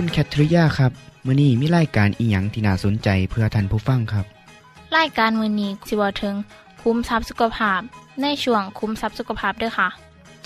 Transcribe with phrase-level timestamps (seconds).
[0.00, 0.92] คุณแคทริยาครับ
[1.26, 4.26] มื้อนี้มีรายการอีหยังที่น่าสนใจเพื่อท่านผู้ฟังครับ
[4.96, 6.34] รายการมือนี้สิเวาถึง
[6.82, 7.80] คุ้มทรัพย์สุขภาพ
[8.22, 9.88] ในช่วงคุ้มทรัพย์สุขภาพด้วยค่ะ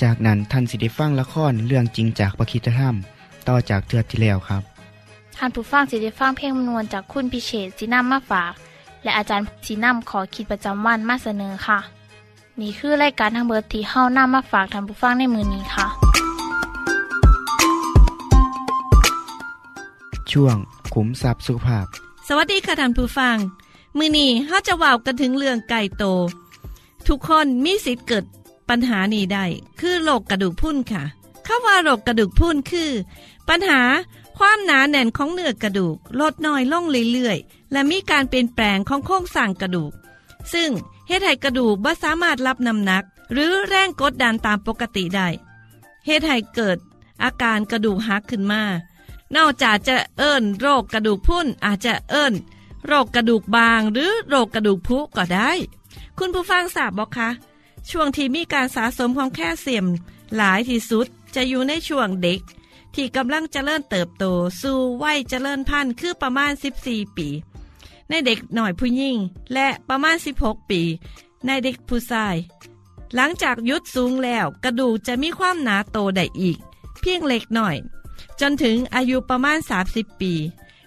[0.03, 2.95] จากนั้นท่านสิได้ฟังละครเรื่องจริงจากประคีตธรรม
[3.49, 4.63] ต่อจากเทือกที่แล้วครับ
[5.37, 8.53] ท่านผู้ฟังสิได้ฟังเพลงมนวนจากคุณพิเชษสีน้ำมาฝาก
[9.03, 11.79] และอาจารย์สีน้ำขอคิดประจำวันมาเสนอค่ะ
[12.61, 16.12] นี่คือรายการทางเบอร์ที่เฮานำมาฝากท่านผู้ฟังในมือนี้ค่ะ
[20.33, 20.57] ช่วง
[20.95, 21.87] ขุมทรัพย์สุขภาพ
[22.29, 23.37] สวัสดีค่ะท่านผู้ฟัง
[23.99, 26.05] มือนี้เฮาจะว้าวกันถึงเรื่องไก่โต
[27.07, 28.25] ทุกคนมีสิทธิ์เกิด
[28.69, 29.45] ปัญหานี้ได้
[29.81, 31.03] คือโรคกระดูกพรุนค่ะ
[31.47, 32.91] คำว่าโรคกระดูกพรุนคือ
[33.49, 33.81] ปัญหา
[34.39, 39.93] ความหนาแน่นของเนื้อกระดูกลดน้อยลงเรื่อยๆและมีการเปลี่ยนแปลงของโครงสร้างกระดูก
[40.53, 40.71] ซึ่ง
[41.09, 45.29] เฮ็ดให้กระดูกบ่สามารถรับน้ำหนัก หรือแรงกดดันตามปกติได้
[46.07, 46.79] เฮ็ดให้เกิด
[47.23, 48.63] อาการกระดูกหักขึ้นมา
[49.37, 52.35] นอกจากจะเอิ้นโรคกระดูกพรุนอาจจะเอิ้น
[52.87, 55.51] โรคกระดูกบางหรือโรคกระดูกพุก็ได้
[56.19, 57.31] คุณผู้ฟังทราบบอกคะ
[57.91, 59.87] ช่วงที่มีการสะสมของแคลเซียม
[60.37, 62.41] หลายที่สุดจะอยู่ในช่วงเด็ก
[62.95, 64.25] ที่กำลังจเจริญเติบโต
[64.61, 66.53] สู่วัยเจริญพันธุ์คือประมาณ
[66.85, 67.29] 14 ปี
[68.09, 69.17] ในเด็กหน่อยผู้หญิง
[69.55, 70.81] และประมาณ 16 ปี
[71.47, 72.37] ในเด็กผู้ชาย
[73.15, 76.59] หลังจากยุดสูงแล้วกระดูกจะมีความหนาโตได้อีก
[77.01, 77.77] เพียงเล็กหน่อย
[78.41, 80.33] จนถึงอายุประมาณ 30 ปี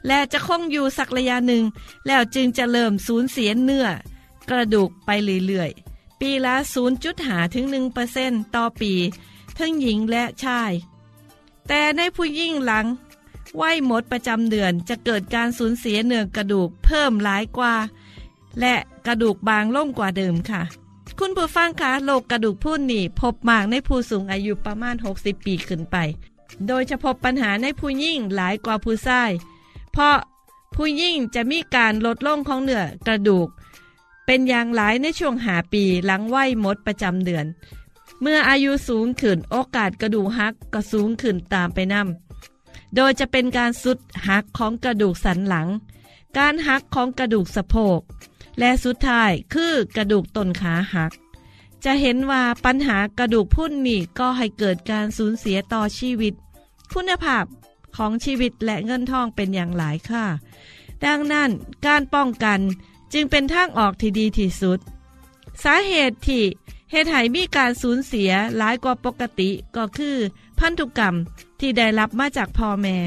[0.07, 1.63] และจะคงอยู่สักระยะหนึ่ง
[2.07, 3.88] แล้วจึงจะเริ่มสูญเสียเนื้อ
[4.50, 5.09] กระดูกไป
[5.45, 6.55] เรื่อยๆ ปีละ
[7.05, 7.66] 0.5ถึง
[8.11, 8.94] 1%ต่อปี
[9.57, 10.72] ทั้งหญิงและชาย
[11.67, 12.85] แต่ในผู้ยิ่งหลัง
[13.61, 17.75] วัยหมดประจำเดือนจะเกิดการสูญเสียเนื้อกระดูกเพิ่มหลายกว่า
[18.59, 18.75] และ
[19.07, 20.61] กระดูกบางล่งกว่าเดิมค่ะ
[21.19, 25.97] คุณผู้ฟังคะโรคกระดูกพรุนนี่พบมากในผู้สูงอายุประมาณ 60 ปีขึ้นไป
[26.67, 29.31] โดยจะพบปัญหาในผู้ยิ่งหลายกว่าผู้ชาย
[29.91, 30.17] เพราะ
[30.75, 33.47] ผู้ยิ่งจะมีการลดลงของเนื้อกระดูก
[34.25, 37.45] เป็นอย่างหลายในช่วงหาปีหลังวัยหมดประจำเดือน
[38.21, 45.67] เมื่ออายุสูงขึ้นโอกาสกระดูกหักก็สูงขึ้นตามไปนำโดยจะเป็นการสุดหักของกระดูกสันหลัง
[46.37, 47.99] การหักของกระดูกสะโพก
[48.59, 51.11] และสุดท้ายคือกระดูกต้นขาหัก
[51.83, 56.33] จะเห็นว่าปัญหากระดูกพุ่นนี่ก็ให้เกิดการสูญเสียต่อชีวิต
[56.95, 57.45] คุณภาพ
[57.97, 60.25] ของชีวิตและเงินทองเป็นอย่างหลายค่ะ
[61.06, 61.50] ดังนั้น
[61.85, 62.59] การป้องกัน
[63.13, 64.79] จึงเป็นทางออกที่ดีที่สุด
[65.63, 66.44] สาเหตุที่
[66.91, 70.17] เหตุให้มีการสูญเสียหลายกว่าปกติก็คือ
[70.59, 71.16] พันธุกรรม
[71.59, 72.97] ที่ได้รับมาจากพ่อแม่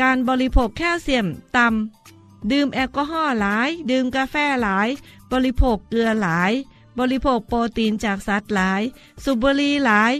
[0.00, 4.88] การบริโภคแคลเซียมต่ำดื่มแอลกอฮอล์หลาย ดื่มกาแฟหลาย
[5.32, 6.52] บริโภคเกลือหลาย
[6.98, 8.82] บริโภคโปรตีนจากสัตว์หลาย
[9.22, 10.12] สูบบุหรี่หลาย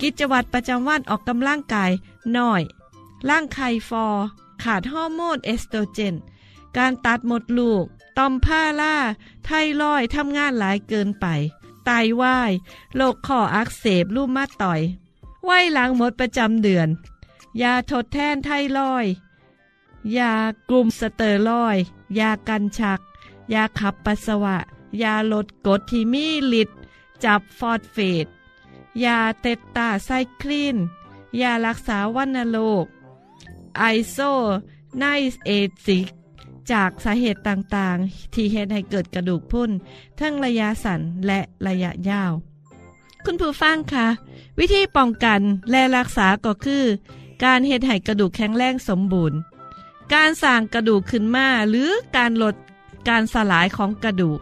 [0.00, 1.92] กิจวัตรประจำวันออกกำลังกาย
[2.36, 2.62] น้อย
[3.28, 4.06] รังไข่ฝ่อ
[4.62, 6.14] ขาดฮอร์โมนเอสโตรเจน
[6.76, 7.84] การตัดมดลูก
[8.18, 8.96] ต่อมพารา
[9.44, 11.26] ไทรอยด์ทำงานหลายเกินไป
[11.84, 11.90] ไต
[12.20, 12.52] วาย
[12.96, 14.80] โรคข้ออักเสบรูมาตอย
[15.44, 16.88] ด์วัยหลังหมดประจำเดือน
[17.62, 19.06] ยาทดแทนไทรอยด์
[20.18, 20.32] ยา
[20.68, 21.76] กลุ่มสเตียรอยด์
[22.18, 23.00] ยากันชัก
[23.52, 24.56] ยาขับปัสสาวะ
[25.02, 26.26] ยาลดกรดที่มี
[26.60, 26.76] ฤทธิ์
[27.24, 28.26] จับฟอสเฟต
[29.04, 30.10] ยาเตตราไซ
[30.40, 30.76] คลีน
[31.40, 32.86] ยารักษาวัณโรค
[33.78, 34.18] ไอโซ
[34.98, 35.50] ไนอา
[35.86, 36.06] ซิด
[36.70, 39.70] จากสาเหตุต่างๆ ที่เหตุให้เกิดกระดูกพรุน
[40.20, 42.32] ทั้งระยะสั้นและระยะยาว
[43.24, 44.08] คุณผู้ฟังคะ
[44.58, 45.40] วิธีป้องกัน
[45.70, 46.84] และรักษาก็คือ
[47.44, 49.38] การเหตุให้กระดูกแข็งแรงสมบูรณ์
[50.14, 52.54] การสร้างกระดูกขึ้นมาหรือการลด
[53.08, 54.40] การสลายของกระดูก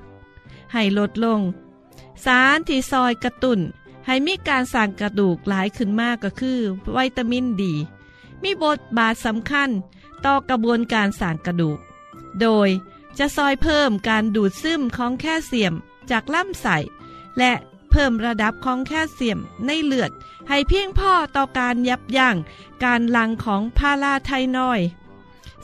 [0.73, 1.41] ให้ลดลง
[2.25, 3.61] สารที่ซอยกระตุน
[4.07, 6.61] ให้มีการสร้างกระดูกหลายขึ้นมากก็คือ
[6.97, 7.75] วิตามินดี
[8.43, 9.71] มีบทบาทสำคัญ
[10.25, 11.79] ต่อกระบวนการสร้างกระดูก
[12.41, 12.69] โดย
[13.19, 15.75] จะซอยเพิ่มการดูดซึมของแคลเซียม
[16.11, 16.77] จากลำไส้
[17.39, 17.53] และ
[17.91, 20.11] เพิ่มระดับของแคลเซียมในเลือด
[20.49, 22.37] ให้เพียงพอต่อการยับยั้ง
[22.85, 24.87] การหลั่งของพาราไทนอยด์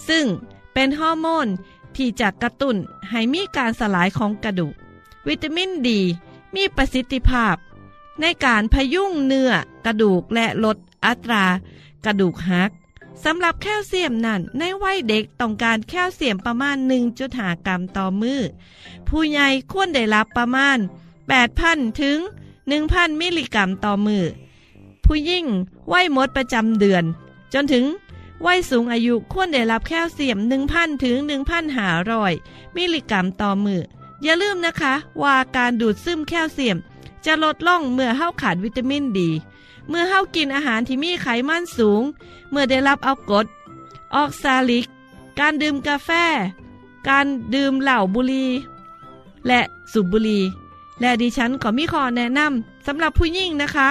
[0.08, 0.26] ซึ่ง
[0.72, 1.48] เป็นฮอร์โมน
[1.96, 2.76] ที่จะกระตุ้น
[3.10, 4.74] ให้มีการสลายของกระดูก
[5.26, 6.00] วิตามินดี
[6.54, 7.56] มีประสิทธิภาพ
[8.20, 9.50] ในการพยุงเนื้อ
[9.86, 11.44] กระดูกและลดอัตรา
[12.04, 12.70] กระดูกหัก
[13.24, 16.76] สำหรับแคลเซียมนั้น ในวัยเด็กต้องการแคลเซียมประมาณ
[17.20, 18.40] 1.5 กรัมต่อมือ
[19.08, 20.78] ผู้ใหญ่ควรได้รับประมาณ
[21.38, 22.18] 8,000 ถึง
[22.68, 24.24] 1,000 มิลลิกรัมต่อมือ
[25.04, 25.46] ผู้ยิ่ง
[25.92, 27.04] วัยหมดประจำเดือน
[27.54, 27.84] จนถึง
[28.46, 30.38] วัยสูงอายุควรได้รับแคลเซียม
[30.70, 31.16] 1,000 ถึง
[31.96, 33.82] 1,500 มิลลิกรัมต่อมือ
[34.22, 36.78] อย่าลืมนะคะ ว่าการดูดซึมแคลเซียม
[37.24, 39.30] จะลดล่องเมื่อเฮาขาดวิตามินดี
[39.88, 42.02] เมื่อเฮากินอาหารที่มีไขมันสูง
[42.50, 43.46] เมื่อได้รับเอากด
[44.14, 44.86] ออกซาลิก
[45.38, 46.10] การดื่มกาแฟ
[47.08, 48.46] การดื่มเหล้าบุรี
[49.46, 49.60] และ
[49.92, 50.40] สูบบุรี
[51.00, 53.88] และดิฉันก็มีข้อแนะนำสำหรับผู้หญิงนะคะ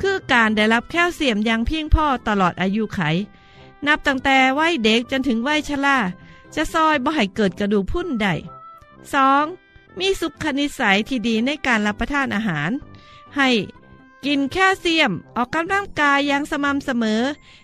[0.00, 3.00] คือการได้รับแคลเซียมอย่างเพียงพอตลอดอายุไข
[3.86, 5.98] นับตั้งแต่วัยเด็กจนถึงวัยชรา
[6.54, 8.28] จะซอยบ่ให้เกิดกระดูกพุ่นใด
[9.12, 9.69] 2.
[9.98, 12.70] มีสุขนิสัยที่ดีในการรับประทานอาหาร
[13.36, 13.48] ให้
[14.24, 17.22] กินแคลเซียม ออกกำลังกายอย่างสม่ำเสมอ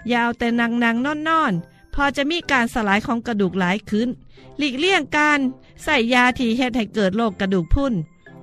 [0.08, 1.52] อย่าเอาแต่นังนังนอนนอน
[1.94, 4.08] พอจะมีการสลายของกระดูกหลายขึ้น
[4.58, 5.38] หลีกเลี่ยงการ
[5.84, 7.94] ใส่ยาที่เฮ็ดให้เกิดโรคกระดูกพุ่น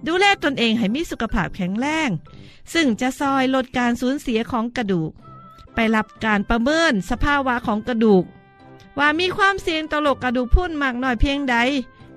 [0.07, 2.09] ดูแลตนเองให้มีสุขภาพแข็งแรง
[2.74, 5.12] ซึ่งจะซอยลดการสูญเสียของกระดูก
[5.74, 8.24] ไปรับการประเมินสภาวะของกระดูก
[9.00, 11.56] ว่ามีความเสี่ยงต่อโรคกระดูกพุ่นมากน้อยเพียงใด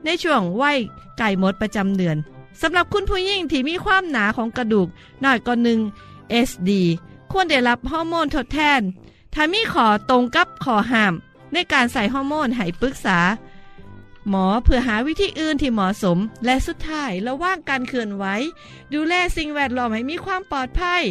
[0.06, 0.78] ในช่วงวัย
[1.18, 2.16] ไก่มดประจำเดือน
[2.60, 4.88] สำหรับคุณผู้หญิงที่มีความหนาของกระดูก
[5.24, 5.80] น้อยกว่าหนึ่ง
[6.48, 6.70] SD
[7.30, 8.80] ควรได้รับฮอร์โมนทดแทน
[9.34, 11.14] ถ้ามีขอตรงกับขอห้าม
[11.52, 13.18] ในการใส่ฮอร์โมนให้ปรึกษา
[14.28, 18.24] หมอเพื่อหาวิธีอื่นที่เหมาะสม และสุดท้ายระว่างการเคลื่อนไหว
[18.92, 21.02] ดูแลสิ่งแวดล้อมให้มีความปลอดภัย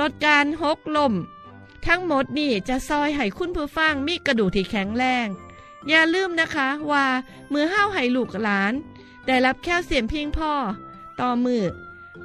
[0.00, 1.12] ลดการหกลม
[1.86, 5.26] ทั้งหมดนี่จะซอยให้คุณผู้ฟังมีกระดูกที่แข็งแรง
[5.88, 7.06] อย่าลืมนะคะว่า
[7.52, 8.72] มือห้าวให้ลูกหลาน
[9.26, 10.52] ได้รับแคลเซียมเพียงพอ
[11.20, 11.62] ต่อมือ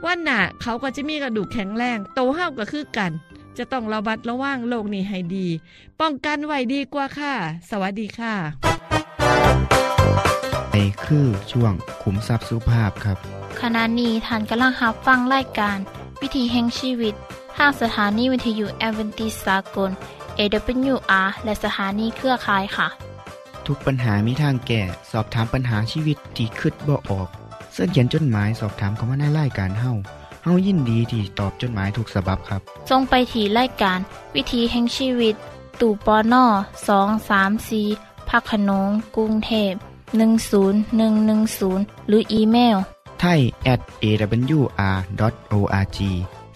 [0.05, 3.11] วันหน้าเขาก็จะมีกระดูกแข็งแรง โตเห้าก็คือกัน
[3.57, 5.47] จะต้องระบัดระวังโรคนี้ให้ดี
[5.99, 7.33] ป้องกันไว้ดีกว่าค่ะ
[7.69, 8.35] สวัสดีค่ะ
[10.69, 11.73] ไปคือช่วง
[12.03, 13.17] ขุมทรัพย์สุภาพครับ
[13.61, 15.77] ขณะนี้ท่านกำลังรับฟังรายการ
[16.21, 17.13] วิถีแห่งชีวิต
[17.57, 19.91] ทางสถานีวิทยุแอเวนติสากล
[20.39, 22.87] AWR และสถานีเครือข่ายค่ะ
[23.67, 24.81] ทุกปัญหามีทางแก้
[25.11, 27.27] สอบถามปัญหาชีวิตที่คิดบ่ออก
[27.71, 29.93] เสื้อเขียนจดหมายสอบถามเขามาในรายการเฮา
[30.43, 33.99] เฮายินดีที่ตอบจดหมายถูกสาบบครับทรงไปถีรายการ
[34.35, 35.35] วิถีแห่งชีวิต
[35.81, 36.45] ตู่ปอน่อ
[36.87, 37.81] สองสามสี
[38.29, 39.73] พักขนงกรุงเทพ
[40.71, 42.77] 10110 หรืออีเมล
[43.19, 43.39] ไทย
[43.73, 45.99] at awr.org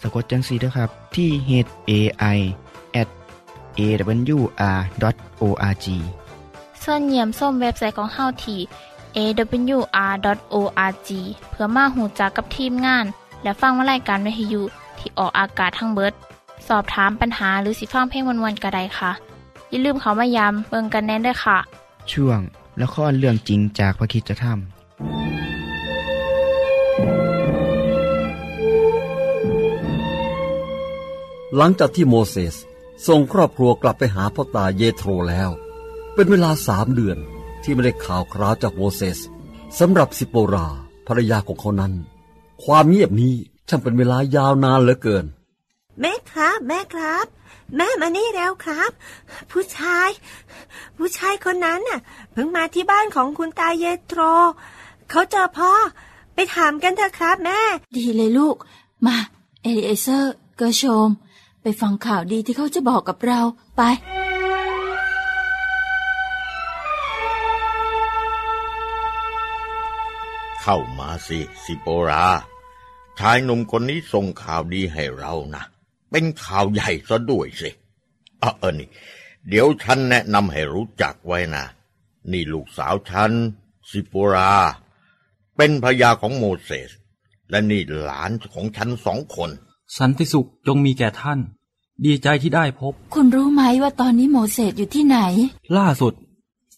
[0.02, 1.52] สะกดจังสีด้วยครับ ที่ h
[1.90, 1.92] a
[2.38, 2.40] i
[3.02, 3.10] at
[3.80, 4.58] awr.org
[6.90, 8.60] ส่วนเยี่ยมส้มเว็บไซต์ของเฮาที่
[9.18, 11.10] awr.org
[11.52, 13.06] เพื่อมาหูจักกับทีมงาน
[13.44, 14.62] และฟังวารายการวิทยุ
[15.00, 16.14] ที่ออกอากาศทั้งเบิด
[16.68, 19.12] สอบถามปัญหาหรือสิฟังเพลงวนๆกระไดค่ะ
[19.70, 21.58] อย่าลืมเขามายามเบิงกันแน่นด้วยค่ะ
[22.12, 22.40] ช่วง
[22.82, 24.58] ละครเรื่องจริงจากพระคิดจะทำ
[31.58, 32.56] หลังจากที่โมเสส
[33.08, 35.52] ส่งครอบครัวกลับไปหาพ่อตาเยโทรแล้ว
[36.20, 37.18] เป็นเวลาสามเดือน
[37.64, 39.20] ที่ไม่ได้ข่าวคราวจากโมเสส
[39.80, 40.68] สำหรับสิโปรา
[41.08, 41.94] ภรรยาของเขานั้น
[42.64, 43.34] ความเงียบนี้
[43.70, 45.26] ช่างเป็นเวลายาวนานเหลือเกิน
[46.00, 47.26] แม่ครับ แม่ครับ
[47.78, 48.92] แม่มานี่แล้วครับ
[49.52, 50.10] ผู้ชาย
[50.98, 52.00] ผู้ชายคนนั้นน่ะ
[52.32, 54.22] เพิ่งมาที่บ้านของคุณตาเยโตร
[55.10, 55.72] เขาเจอพ่อ
[56.34, 57.60] ไปถามกันเถอะครับแม่
[57.98, 58.56] ดีเลยลูก
[59.06, 59.18] มา
[59.62, 61.10] เอลิเอเซอร์ เกอร์โชม
[61.62, 63.42] ไปฟังข่าวดีที่เขาจะบอกกับเรา
[63.78, 63.82] ไป
[70.70, 72.26] เข้ามาสิสิโปรา
[73.20, 75.64] ชายหนุ่มคนนี้ส่งข่าวดีให้เรานะ
[76.12, 77.70] เป็นข่าวใหญ่ซะด้วยสิ
[78.40, 78.90] เออเออนี่
[79.50, 81.66] เดี๋ยวฉันแนะนำให้รู้จักไว้นะ
[82.32, 83.32] นี่ลูกสาวฉัน
[83.90, 84.54] สิโปรา
[85.56, 86.90] เป็นภรรยาของโมเสส
[87.50, 89.52] และนี่หลานของฉันสองคน
[89.98, 91.40] สันติสุขจงมีแก่ท่าน
[92.06, 95.18] ดีใจที่ได้พบ คุณรู้ไหมว่าตอนนี้โมเสสอยู่ที่ไหน
[95.78, 96.14] ล่าสุด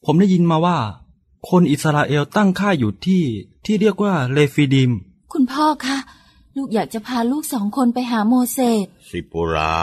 [0.05, 0.77] ผมได้ยินมาว่า
[1.47, 3.23] คนอิสราเอลตั้งค่ายอยู่ที่
[3.65, 4.91] ที่เรียกว่าเลฟิดิม
[5.33, 5.97] คุณพ่อคะ
[6.55, 9.75] ลูกอยากจะพาลูกสองคนไปหาโมเสสสิโปรา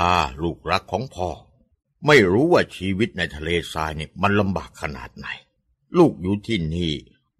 [0.43, 1.29] ลูกรักของพ่อ
[2.07, 5.27] ไม่รู้ว่าชีวิตในทะเลทรายเนี่ยมันลำบากขนาดไหน
[5.99, 6.93] ลูกอยู่ที่นี่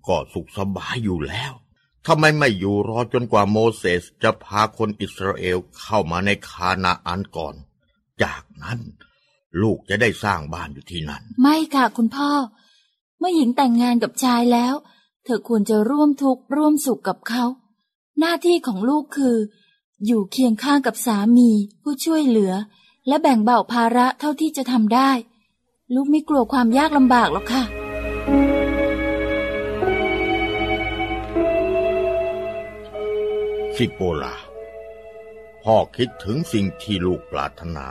[0.07, 1.53] ก็สุขสบายอยู่แล้ว
[2.07, 7.55] ทำไมไม่อยู่รอจนกว่าโมเสสจะพาคนอิสราเอลเข้ามาในคานาอันก่อน
[8.23, 8.81] จากนั้น
[9.63, 12.31] ลูกจะได้สร้างบ้านอยู่ที่นั่น ไม่ค่ะคุณพ่อ
[13.19, 14.75] เมื่อหญิงแต่งงานกับชายแล้ว
[15.25, 17.45] เธอควรจะร่วมทุกข์ร่วมสุขกับเขา
[18.19, 19.37] หน้าที่ของลูกคือ
[20.07, 21.51] อยู่เคียงข้างกับสามี
[21.83, 22.53] ผู้ช่วยเหลือ
[23.09, 25.11] และแบ่งเบาภาระเท่าที่จะทำได้
[25.95, 27.63] ลูกไม่กลัวความยากลำบากหรอกค่ะ
[33.77, 34.35] สิโปลา
[35.63, 37.87] พ่อคิดถึงสิ่งที่ลูกปรารถนา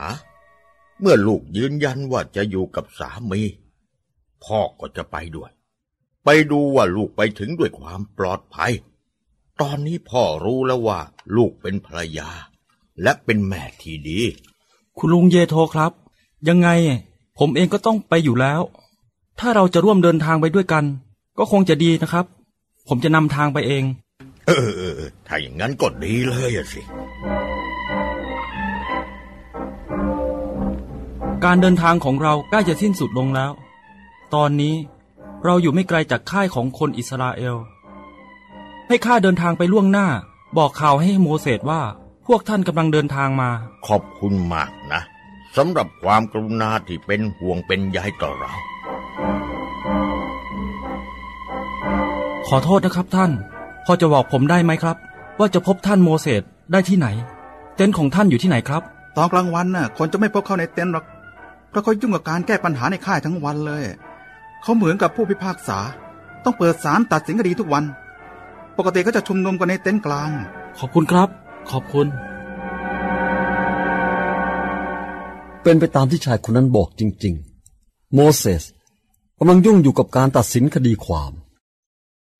[0.99, 3.41] เมื่อลูกยืนยันว่าจะอยู่กับสามี
[4.45, 5.51] พ่อก็จะไปด้วย
[6.23, 8.71] ไปดูว่าลูกไปถึงด้วยความปลอดภัย
[9.61, 10.99] ตอนนี้พ่อรู้แล้วว่า
[11.35, 12.29] ลูกเป็นภรรยา
[13.01, 14.19] และเป็นแม่ที่ดี
[14.97, 15.91] คุณลุงเยโทครับ
[16.47, 16.69] ยังไง
[17.39, 18.61] ผมเองก็ต้องไปอยู่แล้ว
[19.39, 20.83] ถ้าเราจะร่วมเดินทางไปด้วยกัน
[21.37, 22.25] ก็คงจะดีนะครับ
[22.87, 23.83] ผมจะนำทางไปเอง
[24.47, 26.81] เออเออเออถ้าอย่างนั้นก็ดีเลยอะสิ
[31.43, 33.51] การเดินทางของเราใกล้จะสิ้นสุดลงแล้ว
[34.33, 34.75] ตอนนี้
[35.45, 37.55] เราอยู่ไม่ไกลจากค่ายของคนอิสราเอล
[38.87, 40.07] ให้ข้าเดินทางไปล่วงหน้า
[40.57, 41.81] บอกข่าวให้โมเสสว่า
[42.27, 43.49] พวกท่านกำลังเดินทางมา
[43.87, 45.01] ขอบคุณมากนะ
[45.57, 48.51] สำหรับความกรุณาที่เป็นห่วงเป็นใยต่อเรา
[52.47, 53.31] ขอโทษนะครับท่าน
[53.85, 54.97] พอจะบอกผมได้ไหมครับ
[55.39, 56.41] ว่าจะพบท่านโมเสส
[56.71, 57.07] ได้ที่ไหน
[57.75, 58.81] เต็นท์ของท่านอยู่ที่ไหนครับ
[59.17, 61.05] ตอนกลางวันน่ะคนจะไม่พบเข้าในเต็นท์หรอก
[61.69, 63.83] เพราะเขายุ่งกับการแก้ปัญหาในค่ายทั้งวันเลย
[64.65, 65.79] เขาเหมือนกับผู้พิพากษา
[66.43, 67.83] ต้องเปิดศาลตัดสินคดีทุกวัน
[68.77, 70.31] ปกติเขาจะชุมนุมกันในเต็นท์กลาง
[70.79, 71.29] ขอบคุณครับ
[71.71, 72.07] ขอบคุณ
[75.63, 77.33] เป็นไปตามที่ชายคนนั้นบอกจริง
[77.73, 78.63] ๆ โมเสส
[79.39, 81.33] กำลังยุ่งอยู่กับการตัดสินคดีความ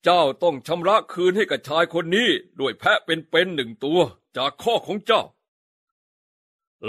[0.04, 2.30] เจ้าต้องชำระคืนให้กับชายคนนี้
[2.60, 4.00] ด้วยแพะเป็นๆหนึ่งตัว
[4.38, 5.24] จากข้อของเจ้า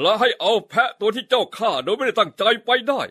[0.01, 3.03] และให้เอาแพะตัวที่เจ้าฆ่าโดยไม่ได้ตั้งใจไปได้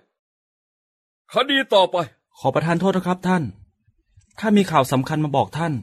[1.33, 1.95] คดีต่อไป
[2.39, 3.43] ขอประทานโทษนะครับท่าน
[4.39, 5.73] ข้ามีข่าวสำคัญมาบอกท่าน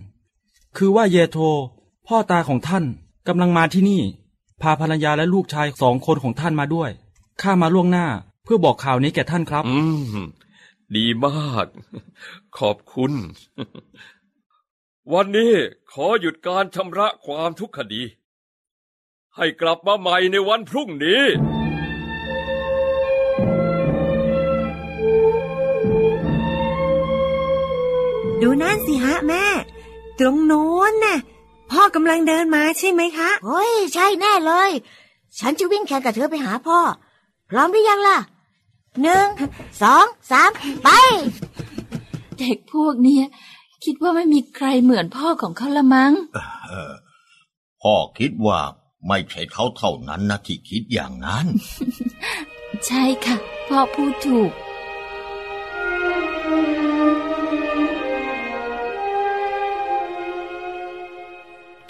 [0.76, 1.38] คือว่าเยโท
[2.06, 2.84] พ่อตาของท่าน
[3.28, 4.02] กำลังมาที่นี่
[4.62, 6.90] พาภรรยาและลูกชายสองคนของท่านมาด้วย
[7.42, 8.06] ข้ามาล่วงหน้า
[8.44, 9.76] เพื่อบอกข่าวนี้แก่ท่านครับ อื
[10.14, 10.18] ม
[10.96, 11.66] ดีมาก
[12.58, 13.12] ขอบคุณ
[15.12, 15.52] วันนี้
[15.92, 18.02] ขอหยุดการชำระความทุกคดี
[19.36, 21.22] ให้กลับมาใหม่ในวันพรุ่งนี้
[28.42, 29.44] ดูนั่นสิฮะแม่
[30.18, 31.18] ตรงโน้นน่ะ
[31.70, 34.70] พ่อกำลังเดินมาใช่ไหมคะโอ้ยใช่แน่เลย
[35.38, 36.78] ฉันจะวิ่งแข่งกับเธอไปหาพ่อ
[37.50, 38.18] พร้อมหรือยังล่ะ
[39.02, 39.26] หนึ่ง
[39.82, 40.50] สองสาม
[40.84, 40.88] ไป
[42.38, 43.24] เด็กพวกเนี้ย
[43.84, 46.92] คิดว่าไม่มีใครเหมือนพ่อของเขาละมั้งเออ
[47.82, 48.58] พ่อคิดว่า
[49.08, 51.46] ไม่ใช่เขาเท่านั้นนะที่คิดอย่างนั้น
[52.86, 53.36] ใช่ค่ะ
[53.68, 54.52] พ่อพูดถูก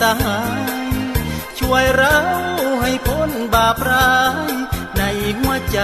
[0.00, 0.40] สหา
[0.84, 0.92] ย
[1.58, 2.18] ช่วยเรา
[2.82, 4.14] ให้พ้นบาปร้า
[4.50, 4.52] ย
[4.98, 5.02] ใน
[5.38, 5.80] หัวใจ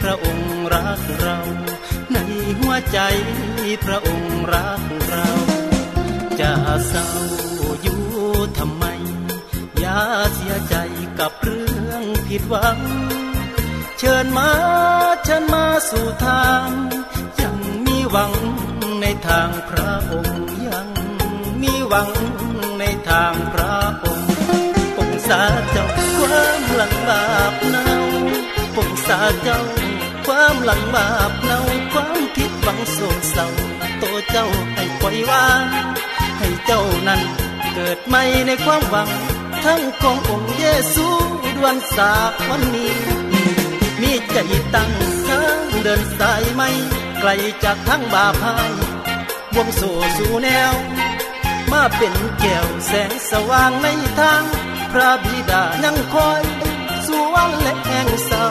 [0.00, 1.38] พระองค์รักเรา
[2.12, 2.18] ใน
[2.60, 3.00] หัวใจ
[3.84, 5.30] พระองค์รักเรา
[6.40, 6.52] จะ
[6.88, 7.08] เศร้า
[7.82, 8.02] อยู่
[8.58, 8.84] ทำไม
[9.78, 10.00] อย่า
[10.34, 10.76] เสียใจ
[11.20, 12.78] กับเรื่องผิดหวัง
[13.98, 14.50] เชิญมา
[15.24, 16.68] เชิญมาสู่ทาง
[17.42, 18.32] ยังมีหวัง
[19.00, 20.88] ในทางพระองค์ยัง
[21.62, 22.10] มีหวัง
[23.08, 24.28] ทางพระองค์
[24.96, 25.86] ปงสาเจ้า
[26.18, 27.86] ความหลังบาปเนา
[28.76, 29.60] ปงสาเจ้า
[30.26, 31.60] ความหลังบาปเนา
[31.92, 33.48] ความผิดหวังโศกเศร้า
[33.98, 35.64] โตเจ้าให้ปล่อยวาง
[36.38, 37.20] ให้เจ้านั้น
[37.74, 39.10] เกิดใหม่ในความหวัง
[39.64, 41.06] ทั้งขององค์เยซู
[41.54, 42.12] ดวนสา
[42.48, 42.92] วันนี้
[44.00, 44.38] มีใจ
[44.74, 44.90] ตั้ง
[45.28, 46.70] ทางเดินสายไม่
[47.20, 47.30] ไกล
[47.64, 48.70] จากทั้งบาพาย
[49.56, 49.82] วงโซ
[50.16, 50.74] สู่แนว
[51.72, 54.42] มาเป็นแก้วแสงสว่างในทาง
[54.92, 56.42] พระบิดายังคอย
[57.06, 58.46] สวงและแห่งเศร้า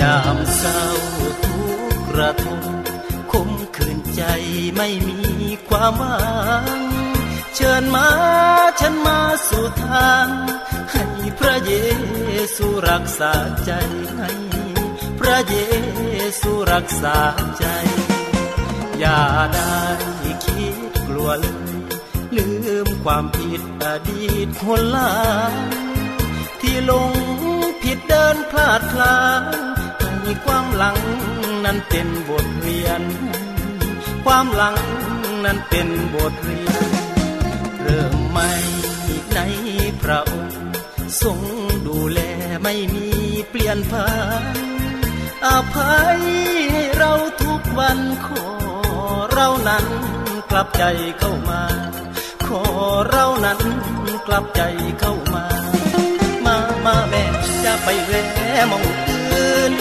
[0.00, 0.82] ยามเศร้า
[1.44, 1.60] ทุ
[1.92, 2.60] กข์ระทม
[3.32, 4.22] คมคืนใจ
[4.76, 5.20] ไม่มี
[5.68, 6.18] ความหวั
[6.78, 6.80] ง
[7.54, 8.08] เชิญมา
[8.80, 10.26] ฉันมาสู่ทาง
[10.92, 11.04] ให้
[11.38, 11.72] พระเย
[12.56, 13.32] ซูรักษา
[13.64, 13.72] ใจ
[14.16, 14.30] ให้
[15.20, 15.56] พระเย
[16.40, 17.18] ซูรักษา
[17.58, 17.66] ใจ
[18.98, 19.22] อย่า
[19.54, 19.84] ได้
[21.18, 21.54] ลัวเลย
[22.36, 22.48] ลื
[22.86, 25.12] มความผิดอดีตคนลา
[26.60, 27.12] ที่หลง
[27.82, 29.42] ผิดเดินพลาดพลาด
[30.22, 30.98] ให้ความหลัง
[31.64, 33.02] นั้นเป็นบทเรียน
[34.24, 34.78] ความหลัง
[35.44, 36.84] นั้นเป็นบทเรียน
[37.82, 38.52] เริ่มใหม่
[39.34, 39.40] ใน
[40.02, 40.58] พระองค์
[41.22, 41.38] ทรง
[41.86, 42.20] ดูแล
[42.62, 43.08] ไม่มี
[43.50, 44.10] เปลี่ยนผ่า
[44.54, 44.56] น
[45.46, 46.20] อภัย
[46.72, 48.46] ให้เราทุกวันขอ
[49.32, 49.86] เรานั้น
[50.50, 50.84] กลับใจ
[51.18, 51.62] เข้ามา
[52.46, 52.62] ขอ
[53.08, 53.60] เรานั้น
[54.26, 54.62] กลับใจ
[55.00, 55.44] เข้ามา
[56.46, 57.24] มามาแม่
[57.62, 58.26] อย่าไปแวะ
[58.70, 58.84] มอง
[59.32, 59.72] อื่น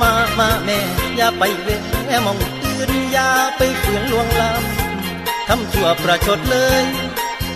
[0.00, 0.78] มามาแม่
[1.16, 6.84] อย่าไปแวะมองอื่นอย่าไปฝืนลวงลำทำชั่วประชดเลย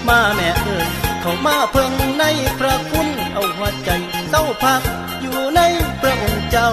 [0.09, 0.89] มาแม่เอ่ย
[1.21, 2.25] เข้ามาเพิ่งใน
[2.59, 3.91] พระคุณเอาหัวใจ
[4.29, 4.83] เศร้าพัก
[5.21, 5.61] อยู่ใน
[6.01, 6.69] พระองค์เจ้า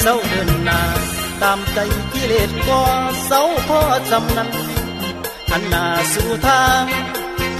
[0.00, 0.80] เศร้าเดินนา
[1.42, 1.78] ตามใจ
[2.12, 2.80] กิเลสก็
[3.26, 4.50] เศร้าพ่อจำนั้น
[5.50, 6.84] หันหน้าสู่ทาง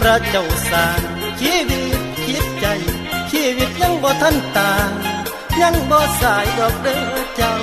[0.00, 1.00] พระเจ้าสร้าง
[1.40, 2.66] ชีวิตคิดใจ
[3.30, 4.90] ชีวิตยังบ่ทันตาย
[5.60, 7.00] ยังบ่สายดอกเด้อ
[7.36, 7.54] เจ้า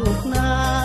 [0.00, 0.77] លោកណា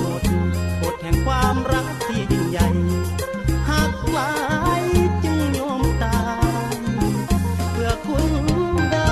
[0.00, 0.22] หมด
[0.82, 2.68] กฎแห่งความรักที่ยิ่งใหญ่
[3.68, 4.32] หักหลา
[4.80, 4.82] ย
[5.24, 6.20] จึงยอมตา
[6.72, 6.76] ย
[7.72, 8.26] เพื่อคุณ
[8.94, 9.10] ดา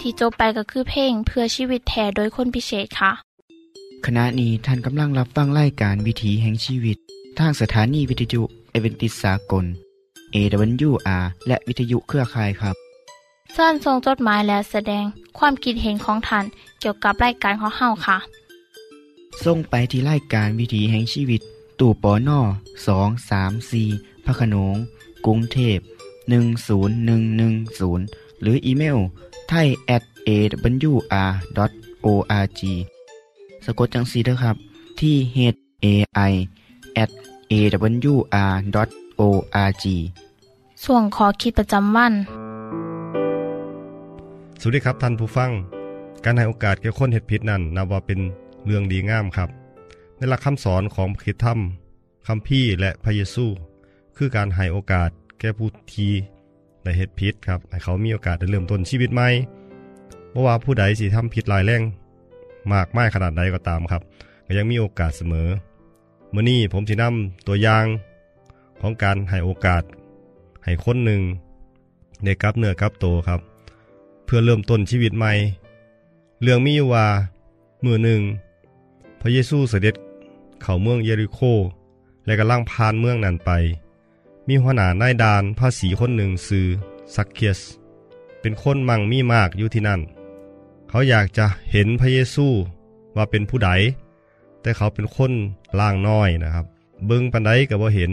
[0.00, 3.31] ที่จบไปก็คือเพลงเพื่อชีวิตแท้โดยคนพิเศษค่ะ
[4.06, 6.96] ขณะนี้ท่านกำลังรับฟังไล่การวิถีแห่งชีวิต
[7.38, 9.64] ทางสถานีวิทยุเอเวนติสากล
[10.34, 12.74] AWR และวิทยุเครือข่ายครับ
[13.54, 15.04] เส้นทรงจดหมายและแสดง
[15.38, 16.44] ความคิดเห็นของท่าน
[16.80, 18.18] เกี่ยวกับรายการของเฮาค่ะ
[19.44, 21.40] ส่งไปที่ไล่การวิถีแห่งชีวิต
[21.80, 22.40] ตู่ปอน่อ
[22.86, 23.82] สองสามสี
[24.24, 24.76] พระโขนง
[25.26, 25.78] กรุงเทพ
[26.50, 28.98] 10110 หรืออีเมล
[29.48, 31.32] ไทย at awr.org
[33.64, 34.56] สะกดจังสีนะครับ
[35.00, 35.38] ที่ h
[35.84, 35.86] a
[36.30, 36.32] i
[37.02, 37.10] at
[37.52, 38.64] awr.org
[40.84, 42.12] ส่วนขอคิดประจำวัน
[44.60, 45.50] สวัสดีครับท่านผู้ฟัง
[46.24, 48.20] การให้โอกาสแก่คนเห็ดผิดนั้น นับว่าเป็น
[48.64, 49.48] เรื่องดีงามครับ
[50.16, 51.58] ในหลักคำสอนของพระคิดธรรม
[52.26, 53.46] คำพี่และพระเยซู
[54.16, 56.08] คือการให้โอกาสแก่ผู้ที
[56.82, 59.28] ได้เห็ดผิดครับให้เขามีโอกาสได้เริ่มต้นชีวิตใหม่
[60.30, 61.82] เพราะว่าผู้ใดสิทำผิดหลายแรง
[62.72, 64.02] มากไม่ขนาดใดก็ตามครับ
[64.46, 65.48] ก็ยังมีโอกาสเสมอ
[66.30, 67.86] เมื่อนี้ผมสินำตัวอย่าง
[68.80, 69.82] ของการให้โอกาส
[70.64, 71.22] ให้คนหนึ่ง
[72.24, 73.40] ได้กลับเนื้อกลับโตครับ
[74.24, 75.32] เพื่อเริ่มต้นชีวิตใหม่
[76.42, 77.06] เรื่องมีว่า
[77.84, 78.20] มือหนึ่ง
[79.20, 79.94] พระเยซูเสด็จ
[80.62, 81.38] เข้าเมืองเยริโค
[82.24, 83.50] และกำลังผ่านเมืองนั้นไป
[84.48, 86.66] มีหัวหน้านายดานภาษีคนหนึ่งซื้อ
[87.14, 87.60] ซักเคียส
[88.40, 90.00] เป็นคนมั่งมีมากอยู่ที่นั่น
[90.94, 92.46] เขาอยากจะเห็นพระเยซู
[93.16, 93.70] ว่าเป็นผู้ใด
[94.62, 95.32] แต่เขาเป็นคน
[95.80, 96.66] ล่างน้อยนะครับ
[97.06, 98.10] เบิ้งปันไดก็บ่เห็น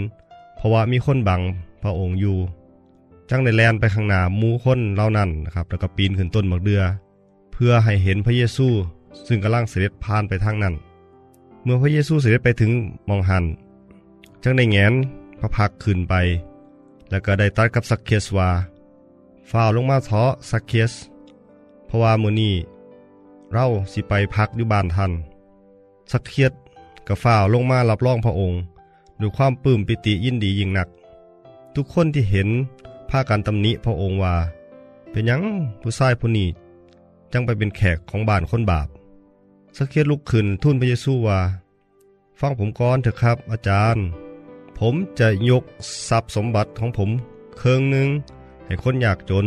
[0.56, 1.42] เพราะว่ามีคนบัง
[1.82, 2.38] พระองค์อยู่
[3.30, 6.84] จังได้แลนไปข้างหน้ามูคนเหล่านั้นนะครับ แล้วก็ปีนขึ้นต้นมะเดือ
[7.54, 8.68] เพื่อให้เห็นพระเยซู
[9.28, 10.76] ซึ่งกำลังเสด็จผ่านไปทางนั้น
[11.64, 12.72] เมื่อพระเยซูเสด็จไปถึง
[13.10, 13.46] มองหัน
[14.44, 14.94] จังได้แงน
[15.40, 16.14] พระพักขึ้นไป
[17.10, 18.50] แล้วก็ได้ตัดกับสักเคียสว่า
[19.50, 20.94] ฝ้าลงมาเถาะสักเคียส
[21.90, 22.54] เพราะว่ามื้อนี้
[23.52, 25.12] เราสิไปพักอยู่บ้านท่าน
[26.12, 26.54] สักเคียส
[27.08, 28.60] กับฝ้าวลงมารับรองพระองค์
[29.20, 30.88] ด้วยความปลื้มปิติยินดียิ่งนัก
[31.76, 32.48] ทุกคนที่เห็น
[33.10, 34.36] พากันตำหนิพระองค์ว่า
[35.12, 35.42] เป็นยัง
[35.82, 36.50] ผู้ชายผู้นี้
[37.32, 38.88] จังไปเป็นแขกของบ้านคนบาป
[39.78, 41.40] สักเคียสลุกขึ้นทูลพระเยซูว่า
[42.40, 44.04] ฟังผมก่อนเถอะครับ อาจารย์
[44.78, 45.64] ผมจะยก
[46.08, 47.10] ทรัพย์สมบัติของผม
[47.58, 48.08] เครื่องหนึ่ง
[48.66, 49.46] ให้คนอยากจน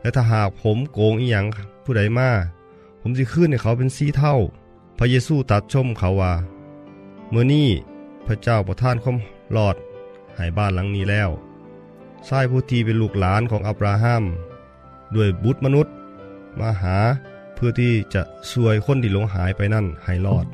[0.00, 1.46] และถ้าหากผมโกงอีหยัง
[1.84, 2.30] ผู้ใดมา
[3.00, 4.34] ผมจะขึ้นให้เขาเป็นสีเท่า
[4.98, 6.34] พระเยซูตัดชมเขาว่า
[7.30, 7.68] เมื่อนี้
[8.26, 9.16] พระเจ้าประทานความ
[9.56, 9.76] รอด
[10.36, 11.30] ให้บ้านหลังนี้แล้ว
[12.28, 14.24] ชายผู้ที่เป็นลูกหลานของอับราฮัม
[15.14, 15.94] ด้วยบุตรมนุษย์
[16.58, 16.96] มาหา
[17.54, 20.46] เพื่อที่จะช่วยคนที่หลงหายไปนั่นให้รอด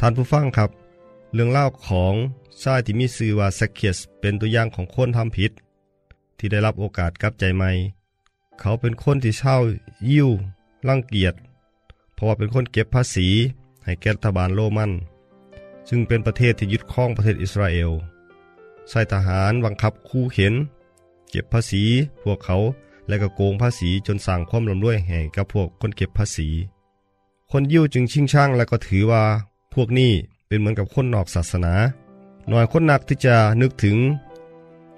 [0.00, 0.70] ท่านผู้ฟังครับ
[1.34, 2.14] เรื่องเล่าของ
[2.62, 5.52] ชายที่มีชื่อว่าแซคเคียสเป็นตัวอย่างของคนทำผิด
[6.38, 7.70] ที่ได้รับโอกาสกลับใจใหม่
[8.60, 9.56] เขาเป็นคนที่เช่า
[10.08, 10.28] ยิ้ว
[10.88, 11.34] รังเกียจ
[12.14, 13.28] เพราะว่าเป็นคนเก็บภาษี
[13.84, 14.92] ให้แกรัฐบาลโรมัน
[15.88, 17.90] ซึ่งเป็นประเทศที่ยึดครองประเทศอิสราเอล
[18.88, 20.54] ใส่ทหารบังคับคู่เข็น
[21.30, 21.82] เก็บภาษี
[22.22, 22.56] พวกเขา
[23.08, 26.48] และก็โกงภาษีจนสร้างความร่ำรวยให้กับพวกคนเก็บภาษี
[27.50, 29.22] คนยิวจึงชิงช่างและก็ถือว่า
[29.74, 30.12] พวกนี้
[30.46, 31.74] เป็นเหมือนกับคนนอกศาสนา
[32.48, 33.96] หน่อยคนหนักที่จะนึกถึง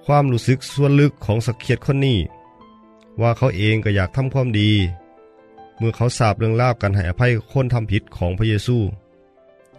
[0.07, 2.19] ความรู้สึกส่วนลึกของสักเคียดคนนี้
[3.21, 4.71] ว่าเขาเองก็อยากทำความดี
[5.79, 8.77] เมื่อเขาทราบเรื่องราวการให้อภัยคนทำผิดของพระเยซู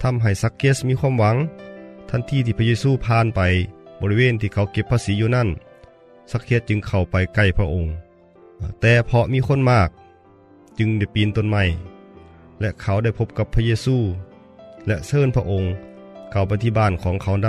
[0.02, 1.38] ทำให้สักเคสมีความหวัง
[2.10, 3.42] ทันทีที่พระเยซูผ่านไป
[4.02, 5.50] บริเวณที่เขาเก็บภาษีอยู่นั่น
[6.32, 7.94] สักเคียสจึงเข้าไปใกล้พระองค์
[8.82, 9.90] แต่เพราะมีคนมาก
[10.78, 11.64] จึงได้ปีนต้นไม้
[12.60, 13.98] และเขาได้พบกับพระเยซู
[14.88, 15.72] และเชิญพระองค์
[16.32, 17.48] เข้าไปที่บ้านของเขาน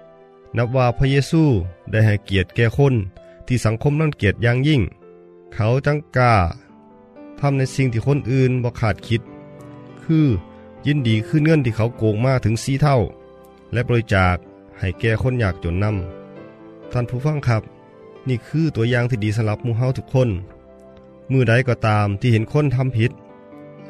[0.00, 1.42] ำนับว่าพระเยซู
[1.90, 2.94] ได้ให้เกียรติแก่คน
[3.46, 4.82] ที่สังคมรังเกียจอย่างยิ่ง
[5.54, 6.34] เขาจังกล้า
[7.40, 9.22] ทำในสิ่งที่คนอื่นบ่ขาดคิด
[10.04, 10.26] คือ
[10.86, 12.96] ยินดีขึ้นเงินที่เขาโกงมาถึงสีเท่า
[13.72, 14.36] และบริจาค
[14.78, 17.62] ให้แก่คนอยากจนนำท่านผู้ฟังครับ
[18.28, 20.28] นี่คือตัวอย่างที่ดีสำหรับมูเฮาทุกคน
[21.32, 23.10] มือใดก็ตามที่เห็นคนทำผิด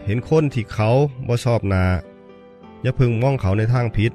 [0.07, 0.88] เห็นคนที่เขา
[1.29, 1.85] บ่ชอบนา
[2.83, 4.12] อย่าพึงมองเขาในทางผิด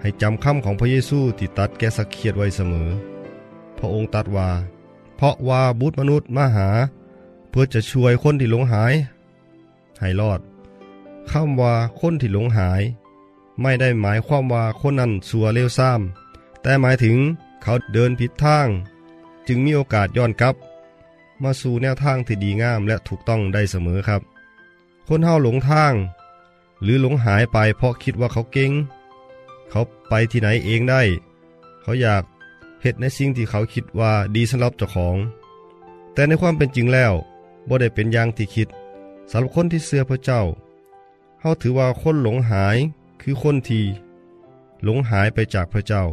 [0.00, 2.88] ให้จำคำของพระเยซูที่ตัดแกสักเคียดไว้เสมอ
[3.78, 4.48] พระองค์ตัดว่า
[5.16, 6.68] เพราะว่าบุตรมนุษย์มาหา
[7.50, 8.94] เพื่อจะช่วยคนที่หลงหาย
[10.00, 10.40] ให้รอด
[11.30, 12.82] คำว่าคนที่หลงหาย
[13.60, 17.16] ไม่ได้หมายความว่าคนนั้นสัวเลวซ้ำแต่หมายถึง
[17.62, 18.68] เขาเดินผิดทาง
[19.46, 20.54] จึงมีโอกาสย้อนกลับ
[21.42, 24.22] มาสู่แนวทางที่ดีงามและถูกต้องได้เสมอครับ
[25.08, 25.94] คนเฮาหลงทาง
[26.82, 28.70] หรือหลงหายไปเพราะคิดว่าเขาเก่ง
[29.70, 31.02] เขาไปที่ไหนเองได้
[31.82, 32.24] เขาอยาก
[32.86, 35.16] เหตุในสิ่งที่เขาคิดว่าดีสำหรับเจ้าของ
[36.14, 37.12] แต่ในความเป็นจริงแล้ว
[37.68, 38.68] บ่ได้เป็นอย่างที่คิด
[39.30, 40.40] สำหรับคนที่เชื่อพระเจ้า
[41.40, 42.76] เฮาถือว่าคนหลงหาย
[43.22, 43.84] คือคนที่
[44.84, 46.04] หลงหายไปจากพระเจ้า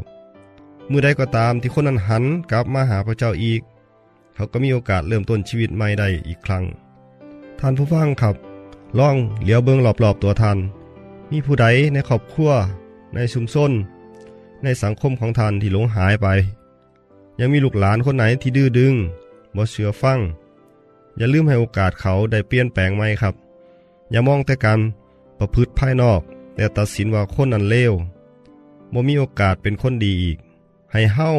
[0.88, 3.62] เมื่อใดก็ตามที่คนนั้นหันกลับมาหาพระเจ้าอีก
[4.36, 6.64] เขาก็มีโอกาสเริ่มต้นชีวิตใหม่ได้อีกครั้ง
[7.60, 8.36] ท่านผู้ฟังครับ
[9.00, 10.58] ลองเหลียวเบิงรอบๆตัวท่าน
[11.32, 12.52] มีผู้ใดในครอบครัว
[13.14, 13.72] ในชุมชน
[14.64, 16.28] ในสังคมของท่านที่หลงหายไป
[17.40, 18.94] ยังมีลูกหลานคนไหนที่ดื้อดึง
[19.56, 20.20] บ่เชื่อฟัง
[21.18, 23.34] อย่าลืมให้โอกาสเขาได้เปลี่ยนแปลงใหม่ครับ
[24.12, 24.80] อย่ามองแต่การ
[25.40, 26.22] ประพฤติภายนอก
[26.56, 27.94] แต่ตัดสินว่าคนนั้นเลว
[28.94, 30.38] บ่มีโอกาสเป็นคนดีอีก
[30.92, 31.32] ให้เฮา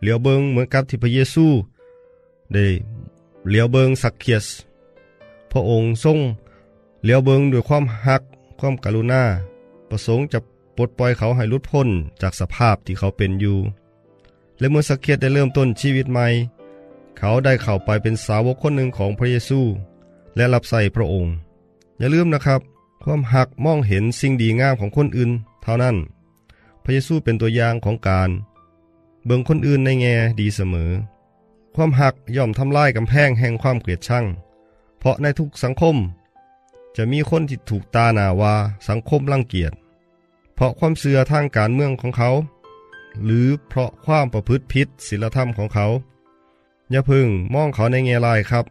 [0.00, 1.46] เหลียวเบิงเหมือนกับที่พระเยซู
[2.52, 2.66] ได้
[3.48, 4.46] เหลียวเบิงสักเคียส
[5.50, 6.18] พระองค์ทรง
[7.02, 8.22] เหลียวเบิงด้วยความหัก
[8.58, 9.22] ความกรุณา
[9.88, 10.38] ประสงค์จะ
[10.76, 11.88] ปลดปล่อยเขาให้ลุดพ้น
[12.22, 13.56] จากสภาพที่เขาเป็นอยู่
[14.62, 16.26] และเมื่อสักเคียสได้เริ่มต้นชีวิตใหม่
[17.18, 19.60] เขาได้เข้าไปเป็นสาวกคนหนึ่งของพระเยซู
[20.36, 21.32] และรับใส่พระองค์
[21.98, 22.60] อย่าลืมนะครับ
[23.04, 25.30] ความหักมองเห็นสิ่งดีงามของคนอื่น
[25.62, 25.96] เท่านั้น
[26.82, 28.30] พระเยซูเป็นตัวอย่างของการ
[29.26, 30.92] เบิ่งคนอื่นในแง่ดีเสมอ
[31.74, 34.24] ความหักย่อมทำลายกำแพงแห่งความเกลียดชัง
[34.98, 35.96] เพราะในทุกสังคม
[36.96, 38.54] จะมีคนที่ถูกตาหนาว่า
[38.88, 39.72] สังคมรังเกียจ
[40.54, 42.30] เพราะความเสื่อทางการเมืองของเขา
[43.24, 45.86] หรือเพราะความประพฤติผิดศีลธรรมของเขา
[46.90, 48.64] อย่าพึงมองเขาในแง่ลายครับ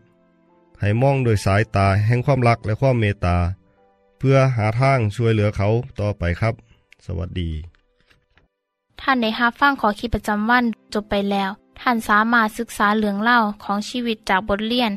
[0.79, 3.37] ให้มองโดยสายตาแห่งความรักและความเมตตา
[4.17, 5.67] เพื่อหาทางช่วยเหลือเขา
[5.99, 6.53] ต่อไปครับ
[7.05, 7.51] สวัสดี
[9.01, 11.49] ท่านในฮับฟั่งขอคิดประจำวันจบไปแล้ว
[11.81, 14.91] ท่านสามารถศึกษาเหลืองเล่าของชีวิตจากบทเรียน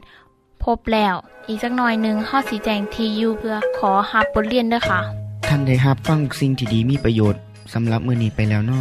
[0.63, 1.15] พบแล้ว
[1.49, 5.01] อีกสักหน่อยหนึ่งข้อสีแจงทียูเพื่อขอฮับบทเรียนด้วยค่ะ
[5.49, 7.41] ท่านได้รับฟังสิ่งที่ดีมีประโยชน์
[7.73, 8.81] สำหรับมื้อนี้ไปแล้วนอ